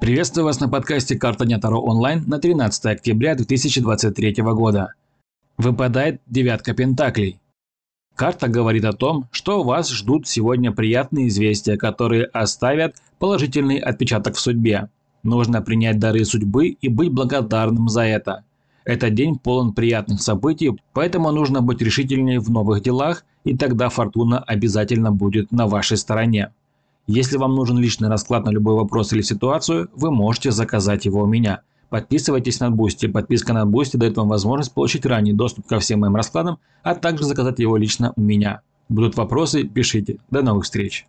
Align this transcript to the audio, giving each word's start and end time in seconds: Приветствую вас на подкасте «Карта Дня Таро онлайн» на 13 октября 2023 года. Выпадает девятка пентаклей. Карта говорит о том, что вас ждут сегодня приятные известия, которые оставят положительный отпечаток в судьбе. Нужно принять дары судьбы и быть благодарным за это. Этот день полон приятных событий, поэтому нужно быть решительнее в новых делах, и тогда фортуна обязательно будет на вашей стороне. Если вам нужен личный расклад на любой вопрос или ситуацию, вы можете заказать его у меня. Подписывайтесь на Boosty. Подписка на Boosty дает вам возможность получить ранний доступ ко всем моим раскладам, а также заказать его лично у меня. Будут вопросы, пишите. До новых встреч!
Приветствую 0.00 0.46
вас 0.46 0.58
на 0.60 0.66
подкасте 0.66 1.14
«Карта 1.14 1.44
Дня 1.44 1.58
Таро 1.58 1.78
онлайн» 1.78 2.24
на 2.26 2.38
13 2.38 2.86
октября 2.86 3.34
2023 3.34 4.34
года. 4.54 4.94
Выпадает 5.58 6.22
девятка 6.26 6.72
пентаклей. 6.72 7.38
Карта 8.14 8.48
говорит 8.48 8.86
о 8.86 8.94
том, 8.94 9.28
что 9.30 9.62
вас 9.62 9.90
ждут 9.90 10.26
сегодня 10.26 10.72
приятные 10.72 11.28
известия, 11.28 11.76
которые 11.76 12.24
оставят 12.24 12.96
положительный 13.18 13.76
отпечаток 13.76 14.36
в 14.36 14.40
судьбе. 14.40 14.88
Нужно 15.22 15.60
принять 15.60 15.98
дары 15.98 16.24
судьбы 16.24 16.68
и 16.68 16.88
быть 16.88 17.12
благодарным 17.12 17.90
за 17.90 18.04
это. 18.04 18.44
Этот 18.86 19.12
день 19.12 19.38
полон 19.38 19.74
приятных 19.74 20.22
событий, 20.22 20.80
поэтому 20.94 21.30
нужно 21.30 21.60
быть 21.60 21.82
решительнее 21.82 22.40
в 22.40 22.48
новых 22.48 22.82
делах, 22.82 23.26
и 23.44 23.54
тогда 23.54 23.90
фортуна 23.90 24.38
обязательно 24.38 25.12
будет 25.12 25.52
на 25.52 25.66
вашей 25.66 25.98
стороне. 25.98 26.52
Если 27.06 27.36
вам 27.36 27.54
нужен 27.54 27.78
личный 27.78 28.08
расклад 28.08 28.44
на 28.44 28.50
любой 28.50 28.74
вопрос 28.74 29.12
или 29.12 29.22
ситуацию, 29.22 29.88
вы 29.94 30.10
можете 30.10 30.50
заказать 30.50 31.04
его 31.06 31.22
у 31.22 31.26
меня. 31.26 31.62
Подписывайтесь 31.88 32.60
на 32.60 32.70
Boosty. 32.70 33.06
Подписка 33.06 33.52
на 33.52 33.66
Boosty 33.66 33.96
дает 33.96 34.16
вам 34.16 34.28
возможность 34.28 34.72
получить 34.72 35.04
ранний 35.06 35.32
доступ 35.32 35.66
ко 35.66 35.80
всем 35.80 36.00
моим 36.00 36.14
раскладам, 36.14 36.58
а 36.82 36.94
также 36.94 37.24
заказать 37.24 37.58
его 37.58 37.76
лично 37.76 38.12
у 38.16 38.20
меня. 38.20 38.60
Будут 38.88 39.16
вопросы, 39.16 39.64
пишите. 39.64 40.18
До 40.30 40.42
новых 40.42 40.64
встреч! 40.64 41.06